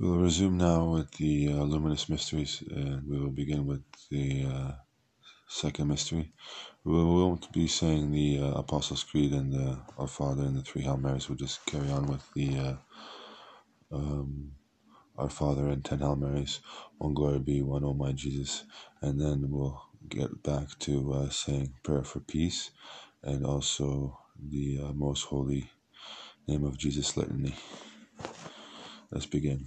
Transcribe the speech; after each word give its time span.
We 0.00 0.08
will 0.08 0.20
resume 0.20 0.56
now 0.56 0.86
with 0.92 1.12
the 1.18 1.50
uh, 1.52 1.64
luminous 1.64 2.08
mysteries, 2.08 2.64
and 2.70 3.06
we 3.06 3.20
will 3.20 3.32
begin 3.32 3.66
with 3.66 3.82
the 4.10 4.46
uh, 4.46 4.72
second 5.48 5.88
mystery. 5.88 6.32
We 6.84 6.94
won't 6.94 7.52
be 7.52 7.68
saying 7.68 8.10
the 8.10 8.40
uh, 8.40 8.52
Apostles' 8.60 9.04
Creed 9.04 9.32
and 9.32 9.52
the 9.52 9.78
Our 9.98 10.08
Father 10.08 10.44
and 10.44 10.56
the 10.56 10.62
three 10.62 10.82
Hail 10.82 10.96
Marys. 10.96 11.28
We'll 11.28 11.38
just 11.38 11.66
carry 11.66 11.90
on 11.90 12.06
with 12.06 12.24
the 12.34 12.58
uh, 12.58 12.76
um, 13.96 14.52
Our 15.18 15.30
Father 15.30 15.68
and 15.68 15.84
ten 15.84 16.00
Hail 16.00 16.16
Marys. 16.16 16.60
One 16.98 17.14
glory 17.14 17.40
be, 17.40 17.62
one 17.62 17.84
oh 17.84 17.94
my 17.94 18.12
Jesus, 18.12 18.64
and 19.02 19.20
then 19.20 19.50
we'll 19.50 19.82
get 20.08 20.42
back 20.42 20.78
to 20.80 21.12
uh, 21.12 21.30
saying 21.30 21.74
prayer 21.82 22.04
for 22.04 22.20
peace 22.20 22.70
and 23.22 23.44
also 23.46 24.18
the 24.42 24.80
uh, 24.82 24.92
Most 24.94 25.24
Holy 25.24 25.70
Name 26.48 26.64
of 26.64 26.78
Jesus 26.78 27.16
Litany. 27.16 27.54
Let's 29.12 29.26
begin. 29.26 29.66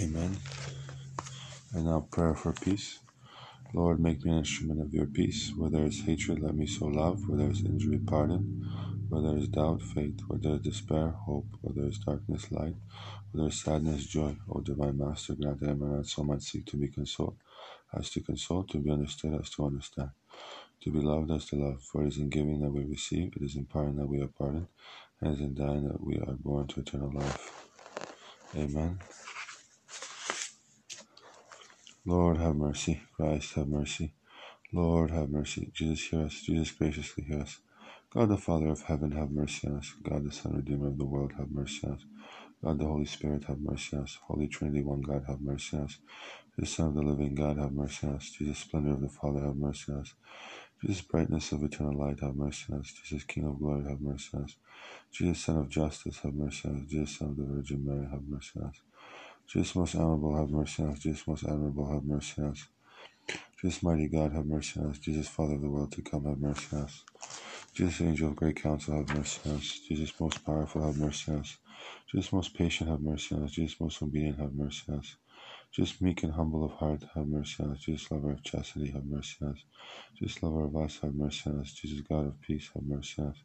Amen. 0.00 0.36
And 1.74 1.84
now 1.84 2.06
prayer 2.10 2.34
for 2.34 2.52
peace. 2.52 3.00
Lord, 3.74 4.00
make 4.00 4.24
me 4.24 4.32
an 4.32 4.38
instrument 4.38 4.80
of 4.80 4.92
your 4.92 5.06
peace. 5.06 5.52
Where 5.56 5.70
there 5.70 5.86
is 5.86 6.02
hatred, 6.02 6.40
let 6.40 6.54
me 6.54 6.66
sow 6.66 6.86
love. 6.86 7.26
Where 7.28 7.38
there 7.38 7.50
is 7.50 7.64
injury, 7.64 7.98
pardon. 7.98 8.66
Where 9.08 9.22
there 9.22 9.38
is 9.38 9.48
doubt, 9.48 9.82
faith. 9.82 10.20
Where 10.26 10.38
there 10.38 10.54
is 10.54 10.62
despair, 10.62 11.10
hope. 11.10 11.46
Where 11.60 11.74
there 11.74 11.88
is 11.90 11.98
darkness, 11.98 12.50
light. 12.52 12.74
Where 13.30 13.42
there 13.44 13.48
is 13.48 13.60
sadness, 13.60 14.06
joy. 14.06 14.36
O 14.50 14.60
divine 14.60 14.98
Master, 14.98 15.34
grant 15.34 15.60
that 15.60 15.70
I 15.70 15.74
may 15.74 15.86
not 15.86 16.06
so 16.06 16.22
much 16.22 16.42
seek 16.42 16.66
to 16.66 16.76
be 16.76 16.88
consoled 16.88 17.36
as 17.94 18.10
to 18.10 18.20
console, 18.20 18.64
to 18.64 18.78
be 18.78 18.90
understood 18.90 19.38
as 19.40 19.50
to 19.50 19.66
understand, 19.66 20.10
to 20.80 20.90
be 20.90 21.00
loved 21.00 21.30
as 21.30 21.46
to 21.46 21.56
love. 21.56 21.82
For 21.82 22.04
it 22.04 22.08
is 22.08 22.18
in 22.18 22.28
giving 22.30 22.60
that 22.60 22.72
we 22.72 22.84
receive, 22.84 23.32
it 23.36 23.42
is 23.42 23.56
in 23.56 23.66
pardoning 23.66 23.98
that 23.98 24.08
we 24.08 24.20
are 24.20 24.28
pardoned, 24.28 24.68
and 25.20 25.30
it 25.30 25.34
is 25.34 25.40
in 25.40 25.54
dying 25.54 25.88
that 25.88 26.02
we 26.02 26.16
are 26.16 26.34
born 26.34 26.66
to 26.68 26.80
eternal 26.80 27.12
life. 27.12 27.66
Amen. 28.56 28.98
Lord, 32.04 32.38
have 32.38 32.56
mercy. 32.56 33.00
Christ, 33.16 33.54
have 33.54 33.68
mercy. 33.68 34.14
Lord, 34.72 35.10
have 35.12 35.30
mercy. 35.30 35.70
Jesus, 35.74 36.06
hear 36.08 36.22
us. 36.26 36.42
Jesus, 36.42 36.72
graciously 36.72 37.24
hear 37.24 37.40
us. 37.42 37.58
God, 38.14 38.30
the 38.30 38.38
Father 38.38 38.68
of 38.70 38.82
heaven, 38.82 39.12
have 39.12 39.30
mercy 39.30 39.68
on 39.68 39.78
us. 39.78 39.94
God, 40.02 40.24
the 40.26 40.32
Son, 40.32 40.56
Redeemer 40.56 40.88
of 40.88 40.98
the 40.98 41.06
world, 41.06 41.32
have 41.38 41.50
mercy 41.50 41.86
on 41.86 41.94
us. 41.94 42.06
God, 42.64 42.78
the 42.80 42.86
Holy 42.86 43.06
Spirit, 43.06 43.44
have 43.44 43.60
mercy 43.60 43.96
on 43.96 44.04
us. 44.04 44.18
Holy 44.26 44.48
Trinity, 44.48 44.82
one 44.82 45.02
God, 45.02 45.24
have 45.28 45.40
mercy 45.42 45.76
on 45.78 45.84
us. 45.84 45.98
Jesus, 46.58 46.76
Sun 46.76 46.88
of 46.88 46.94
the 46.96 47.02
living 47.02 47.34
God, 47.34 47.58
have 47.58 47.72
mercy 47.72 48.06
on 48.08 48.16
us. 48.16 48.30
Jesus, 48.30 48.58
splendor 48.58 48.92
of 48.92 49.02
the 49.02 49.08
Father, 49.08 49.40
have 49.40 49.56
mercy 49.56 49.92
on 49.92 50.00
us. 50.00 50.14
Jesus, 50.82 51.02
brightness 51.02 51.52
of 51.52 51.64
eternal 51.64 51.98
light, 51.98 52.20
have 52.20 52.36
mercy 52.36 52.66
on 52.72 52.80
us. 52.80 52.92
Jesus, 53.04 53.24
King 53.24 53.46
of 53.46 53.58
glory, 53.58 53.84
have 53.88 54.00
mercy 54.00 54.30
on 54.34 54.44
us. 54.44 54.56
Jesus, 55.12 55.40
Son 55.40 55.58
of 55.58 55.68
justice, 55.70 56.18
have 56.20 56.34
mercy 56.34 56.68
on 56.68 56.76
us. 56.82 56.90
Jesus, 56.90 57.18
Son 57.18 57.30
of 57.30 57.36
the 57.38 57.44
Virgin 57.44 57.84
Mary, 57.86 58.08
have 58.10 58.22
mercy 58.28 58.52
on 58.60 58.68
us. 58.68 58.80
Jesus, 59.52 59.76
most 59.76 59.96
honorable, 59.96 60.34
have 60.38 60.48
mercy 60.48 60.82
on 60.82 60.92
us. 60.92 61.00
Jesus, 61.00 61.28
most 61.28 61.44
admirable, 61.44 61.92
have 61.92 62.04
mercy 62.04 62.40
on 62.40 62.52
us. 62.52 62.66
Jesus, 63.60 63.82
mighty 63.82 64.08
God, 64.08 64.32
have 64.32 64.46
mercy 64.46 64.80
on 64.80 64.88
us. 64.88 64.98
Jesus, 64.98 65.28
Father 65.28 65.56
of 65.56 65.60
the 65.60 65.68
world 65.68 65.92
to 65.92 66.00
come, 66.00 66.24
have 66.24 66.38
mercy 66.38 66.68
on 66.74 66.84
us. 66.84 67.04
Jesus, 67.74 68.00
angel 68.00 68.28
of 68.28 68.36
great 68.36 68.56
counsel, 68.56 68.96
have 68.96 69.14
mercy 69.14 69.40
on 69.50 69.56
us. 69.56 69.80
Jesus, 69.86 70.18
most 70.18 70.42
powerful, 70.46 70.86
have 70.86 70.96
mercy 70.96 71.32
on 71.32 71.40
us. 71.40 71.58
Jesus, 72.10 72.32
most 72.32 72.54
patient, 72.54 72.88
have 72.88 73.02
mercy 73.02 73.34
on 73.34 73.42
us. 73.42 73.50
Jesus, 73.50 73.78
most 73.78 74.02
obedient, 74.02 74.38
have 74.38 74.54
mercy 74.54 74.84
on 74.88 75.00
us. 75.00 75.16
Jesus, 75.70 76.00
meek 76.00 76.22
and 76.22 76.32
humble 76.32 76.64
of 76.64 76.72
heart, 76.72 77.04
have 77.14 77.28
mercy 77.28 77.62
on 77.62 77.72
us. 77.72 77.80
Jesus, 77.80 78.10
lover 78.10 78.32
of 78.32 78.42
chastity, 78.42 78.90
have 78.90 79.04
mercy 79.04 79.36
on 79.42 79.50
us. 79.50 79.64
Jesus, 80.18 80.42
lover 80.42 80.64
of 80.64 80.76
us, 80.76 80.98
have 81.02 81.14
mercy 81.14 81.50
on 81.50 81.60
us. 81.60 81.72
Jesus, 81.74 82.00
God 82.08 82.26
of 82.26 82.40
peace, 82.40 82.70
have 82.72 82.84
mercy 82.84 83.20
on 83.20 83.28
us. 83.28 83.42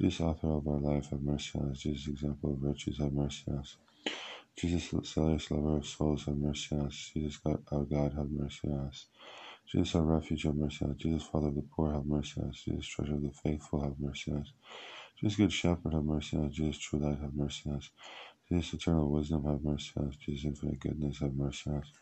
Jesus, 0.00 0.20
author 0.20 0.52
of 0.52 0.68
our 0.68 0.78
life, 0.78 1.10
have 1.10 1.22
mercy 1.22 1.58
on 1.58 1.72
us. 1.72 1.80
Jesus, 1.80 2.06
example 2.06 2.52
of 2.52 2.58
virtues, 2.60 2.98
have 2.98 3.12
mercy 3.12 3.42
on 3.48 3.58
us. 3.58 3.76
Jesus, 4.56 4.90
zealous 5.14 5.50
lover 5.50 5.78
of 5.78 5.86
souls, 5.86 6.26
have 6.26 6.36
mercy 6.36 6.76
on 6.76 6.86
us. 6.86 7.10
Jesus, 7.14 7.38
God, 7.38 7.62
our 7.72 7.84
God, 7.84 8.14
have 8.16 8.30
mercy 8.30 8.68
on 8.68 8.88
us. 8.88 9.06
Jesus, 9.66 9.94
our 9.96 10.02
refuge, 10.02 10.44
have 10.44 10.56
mercy 10.56 10.84
on 10.84 10.92
us. 10.92 10.98
Jesus, 10.98 11.24
Father 11.24 11.48
of 11.48 11.56
the 11.56 11.64
poor, 11.76 11.92
have 11.92 12.06
mercy 12.06 12.40
on 12.42 12.50
us. 12.50 12.62
Jesus, 12.64 12.86
treasure 12.86 13.14
of 13.14 13.22
the 13.22 13.32
faithful, 13.32 13.82
have 13.82 13.98
mercy 14.00 14.32
on 14.32 14.40
us. 14.40 14.52
Jesus, 15.20 15.36
good 15.36 15.52
shepherd, 15.52 15.94
have 15.94 16.04
mercy 16.04 16.36
on 16.38 16.46
us. 16.46 16.54
Jesus, 16.54 16.78
true 16.78 17.00
light, 17.00 17.20
have 17.20 17.34
mercy 17.34 17.70
on 17.70 17.76
us. 17.76 17.90
Jesus, 18.50 18.74
eternal 18.74 19.10
wisdom, 19.10 19.44
have 19.46 19.62
mercy 19.64 19.92
on 19.98 20.08
us. 20.08 20.16
Jesus, 20.16 20.44
infinite 20.46 20.80
goodness, 20.80 21.20
have 21.20 21.34
mercy 21.34 21.70
on 21.70 21.78
us. 21.78 21.92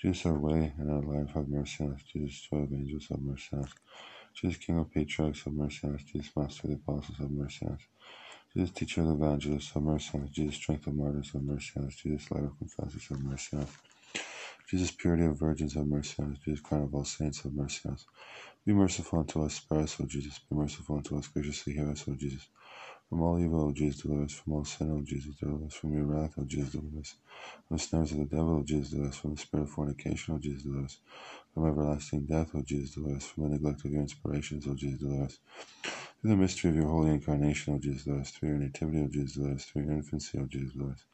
Jesus, 0.00 0.26
our 0.26 0.38
way 0.38 0.74
and 0.78 0.90
our 0.90 1.02
life, 1.02 1.34
have 1.34 1.48
mercy 1.48 1.84
on 1.84 1.94
us. 1.94 2.02
Jesus, 2.12 2.48
joy 2.50 2.58
of 2.58 2.72
angels, 2.74 3.08
have 3.10 3.20
mercy 3.22 3.48
on 3.54 3.64
us. 3.64 3.72
Jesus, 4.34 4.58
King 4.58 4.78
of 4.80 4.92
patriarchs, 4.92 5.44
have 5.44 5.54
mercy 5.54 5.80
on 5.88 5.96
us. 5.96 6.04
Jesus, 6.04 6.30
Master 6.36 6.62
of 6.64 6.70
the 6.70 6.76
apostles, 6.76 7.18
have 7.18 7.30
mercy 7.30 7.66
on 7.66 7.72
us. 7.74 7.80
Jesus, 8.56 8.72
teacher 8.72 9.02
of 9.02 9.08
the 9.08 9.14
evangelists, 9.14 9.72
have 9.72 9.82
mercy 9.84 10.10
on 10.14 10.24
us. 10.24 10.30
Jesus, 10.30 10.56
strength 10.56 10.86
of 10.88 10.96
martyrs, 10.96 11.32
have 11.32 11.42
mercy 11.42 11.72
on 11.78 11.86
us. 11.86 11.96
Jesus, 11.96 12.30
light 12.30 12.44
of 12.44 12.58
confessors, 12.58 13.08
have 13.08 13.20
mercy 13.22 13.56
on 13.56 13.62
us. 13.64 13.70
Jesus, 14.70 14.90
purity 14.92 15.24
of 15.26 15.38
virgins, 15.38 15.74
have 15.74 15.86
mercy 15.86 16.16
on 16.22 16.32
us. 16.32 16.38
Jesus, 16.44 16.60
crown 16.60 16.84
of 16.84 16.94
all 16.94 17.04
saints, 17.04 17.42
have 17.42 17.54
mercy 17.54 17.80
on 17.88 17.94
us. 17.94 18.06
Be 18.66 18.72
merciful 18.74 19.20
unto 19.20 19.44
us, 19.44 19.54
spare 19.56 19.80
us, 19.80 19.98
O 20.00 20.06
Jesus. 20.06 20.38
Be 20.38 20.56
merciful 20.56 20.96
unto 20.96 21.18
us, 21.18 21.28
graciously 21.28 21.74
hear 21.74 21.90
us, 21.90 22.04
O 22.08 22.14
Jesus. 22.14 22.48
From 23.10 23.22
all 23.22 23.40
evil, 23.40 23.68
O 23.68 23.72
Jesus, 23.72 24.02
deliver 24.02 24.24
us. 24.24 24.34
From 24.34 24.54
all 24.54 24.64
sin, 24.64 24.90
O 24.92 25.02
Jesus, 25.04 25.36
deliver 25.36 25.66
us. 25.66 25.74
From 25.74 25.94
your 25.94 26.06
wrath, 26.06 26.34
O 26.38 26.44
Jesus, 26.44 26.72
deliver 26.72 27.00
us. 27.00 27.16
From 27.68 27.76
the 27.78 27.82
snares 27.82 28.12
of 28.12 28.18
the 28.18 28.24
devil, 28.26 28.58
O 28.58 28.62
Jesus, 28.64 28.90
deliver 28.90 29.08
us. 29.10 29.16
From 29.16 29.34
the 29.34 29.40
spirit 29.40 29.64
of 29.64 29.70
fornication, 29.70 30.34
O 30.34 30.38
Jesus, 30.38 30.64
deliver 30.64 30.84
us. 30.84 30.98
From 31.54 31.66
everlasting 31.68 32.26
death, 32.26 32.50
O 32.54 32.62
Jesus, 32.62 32.92
deliver 32.92 33.16
us. 33.16 33.26
From 33.26 33.44
the 33.44 33.50
neglect 33.50 33.84
of 33.84 33.92
your 33.92 34.02
inspirations, 34.02 34.66
O 34.68 34.74
Jesus, 34.74 35.00
deliver 35.00 35.24
us. 35.24 35.38
Through 36.24 36.32
the 36.32 36.38
mystery 36.38 36.70
of 36.70 36.76
your 36.78 36.88
holy 36.88 37.12
incarnation, 37.12 37.74
O 37.74 37.78
Jesus, 37.80 38.08
us. 38.08 38.32
Through 38.32 38.50
your 38.50 38.58
nativity, 38.58 39.02
O 39.04 39.08
Jesus, 39.08 39.44
us. 39.44 39.66
Through 39.66 39.84
your 39.84 39.92
infancy, 39.92 40.38
O 40.40 40.46
Jesus, 40.46 40.74
us. 40.80 41.04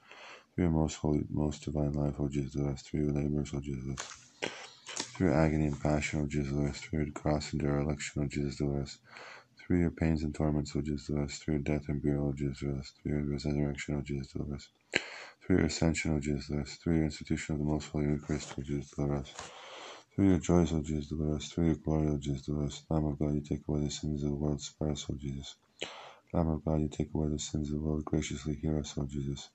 Through 0.55 0.65
your 0.65 0.71
most 0.71 0.97
holy, 0.97 1.25
most 1.31 1.65
divine 1.65 1.93
life, 1.95 2.15
O 2.21 2.29
Jesus, 2.29 2.62
us. 2.62 2.83
Through 2.83 3.07
your 3.07 3.15
labors, 3.15 3.53
O 3.55 3.61
Jesus. 3.61 3.97
Through 5.17 5.29
your 5.29 5.37
agony 5.37 5.67
and 5.67 5.81
passion, 5.83 6.23
O 6.23 6.27
Jesus, 6.29 6.55
us. 6.57 6.81
Through 6.81 7.05
your 7.05 7.12
cross 7.12 7.53
and 7.53 7.62
your 7.62 7.81
election, 7.81 8.23
O 8.23 8.29
Jesus, 8.29 8.61
us 8.62 8.99
through 9.59 9.81
your 9.81 9.91
pains 9.93 10.23
and 10.25 10.35
torments, 10.35 10.75
O 10.77 10.83
Jesus, 10.83 11.11
us. 11.17 11.39
Through 11.39 11.55
your 11.55 11.62
death 11.62 11.89
and 11.89 12.03
burial, 12.03 12.29
O 12.29 12.33
Jesus, 12.33 12.62
us. 12.62 12.93
Through 13.03 13.12
your 13.12 13.31
resurrection, 13.31 13.97
O 13.97 14.03
Jesus, 14.03 14.35
us. 14.55 14.69
Through 15.47 15.59
your 15.59 15.67
ascension, 15.67 16.17
O 16.17 16.21
Jesus, 16.21 16.51
us. 16.51 16.77
Through 16.77 16.97
your 16.97 17.05
institution 17.07 17.55
of 17.55 17.61
the 17.61 17.67
most 17.67 17.89
holy 17.91 18.07
Eucharist, 18.07 18.55
O 18.59 18.62
Jesus, 18.62 18.91
deliver 18.91 19.25
your 20.28 20.38
joys, 20.38 20.72
O 20.72 20.82
Jesus, 20.82 21.08
deliver 21.08 21.37
us. 21.37 21.49
Through 21.49 21.67
your 21.67 21.75
glory, 21.76 22.08
O 22.08 22.17
Jesus, 22.19 22.43
deliver 22.43 22.67
us. 22.67 22.82
Lamb 22.90 23.06
of 23.06 23.19
God, 23.19 23.34
you 23.34 23.40
take 23.40 23.62
away 23.69 23.84
the 23.84 23.90
sins 23.90 24.22
of 24.22 24.31
the 24.31 24.37
world. 24.37 24.61
Spare 24.61 24.90
us, 24.90 25.06
O 25.08 25.14
oh 25.14 25.17
Jesus. 25.17 25.56
Lamb 26.32 26.49
of 26.49 26.64
God, 26.64 26.81
you 26.81 26.88
take 26.88 27.08
away 27.14 27.28
the 27.28 27.38
sins 27.38 27.70
of 27.70 27.76
the 27.76 27.81
world. 27.81 28.05
Graciously 28.05 28.55
hear 28.55 28.78
us, 28.78 28.94
O 28.99 29.02
oh 29.02 29.06
Jesus. 29.06 29.50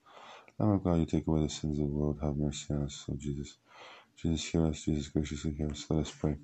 Lamb 0.60 0.72
of 0.72 0.84
God, 0.84 1.00
you 1.00 1.06
take 1.06 1.28
away 1.28 1.42
the 1.42 1.50
sins 1.50 1.80
of 1.80 1.88
the 1.88 1.94
world. 1.94 2.20
Have 2.22 2.38
mercy 2.38 2.74
on 2.74 2.84
us, 2.84 3.06
O 3.12 3.16
Jesus. 3.18 3.58
Jesus, 4.18 4.46
hear 4.46 4.66
us. 4.68 4.84
Jesus, 4.84 5.10
graciously 5.10 5.54
hear 5.54 5.70
us. 5.70 5.86
Let 5.90 6.02
us 6.02 6.12
pray. 6.12 6.38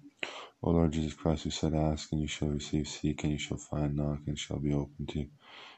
O 0.63 0.71
Lord 0.71 0.91
Jesus 0.91 1.13
Christ, 1.13 1.45
who 1.45 1.50
said, 1.50 1.74
Ask, 1.74 2.12
and 2.12 2.21
you 2.21 2.27
shall 2.27 2.50
receive, 2.50 2.88
seek, 2.88 3.24
and 3.24 3.33
you 3.33 3.39
shall 3.39 3.57
find, 3.57 3.95
knock, 3.95 4.19
and 4.27 4.38
shall 4.38 4.59
be 4.59 4.74
opened 4.74 5.09
to 5.09 5.19
you. 5.19 5.29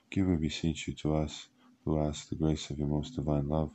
Give, 0.10 0.28
we 0.28 0.36
beseech 0.36 0.88
you, 0.88 0.94
to 0.96 1.16
us 1.16 1.48
who 1.86 2.00
ask 2.00 2.30
the 2.30 2.36
grace 2.36 2.70
of 2.70 2.78
your 2.78 2.88
most 2.88 3.16
divine 3.16 3.48
love, 3.48 3.72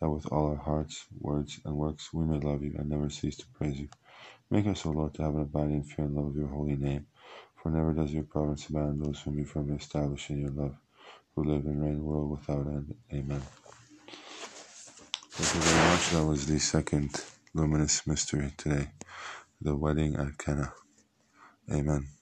that 0.00 0.10
with 0.10 0.26
all 0.32 0.48
our 0.48 0.56
hearts, 0.56 1.06
words, 1.20 1.60
and 1.64 1.76
works 1.76 2.12
we 2.14 2.24
may 2.26 2.38
love 2.40 2.62
you 2.62 2.74
and 2.78 2.88
never 2.90 3.10
cease 3.10 3.36
to 3.38 3.46
praise 3.54 3.78
you. 3.80 3.88
Make 4.50 4.66
us, 4.68 4.86
O 4.86 4.90
Lord, 4.90 5.14
to 5.14 5.22
have 5.22 5.34
an 5.36 5.42
abiding 5.42 5.84
fear 5.84 6.06
and 6.06 6.16
love 6.16 6.26
of 6.28 6.36
your 6.36 6.48
holy 6.48 6.76
name, 6.76 7.06
for 7.56 7.70
never 7.70 7.92
does 7.92 8.12
your 8.12 8.24
providence 8.24 8.68
abandon 8.68 9.00
those 9.00 9.20
whom 9.20 9.38
you 9.38 9.44
firmly 9.46 9.76
establish 9.76 10.30
in 10.30 10.40
your 10.42 10.50
love, 10.52 10.76
who 11.36 11.44
live 11.44 11.66
and 11.66 11.82
reign 11.82 12.02
world 12.04 12.30
without 12.30 12.66
end. 12.66 12.94
Amen. 13.12 13.42
Thank 15.30 15.54
you 15.54 15.60
very 15.70 15.90
much. 15.90 16.10
That 16.10 16.26
was 16.26 16.46
the 16.46 16.58
second 16.60 17.10
luminous 17.54 18.06
mystery 18.06 18.52
today 18.58 18.88
the 19.60 19.76
wedding 19.76 20.16
at 20.16 20.38
Cana. 20.38 20.72
Amen. 21.72 22.17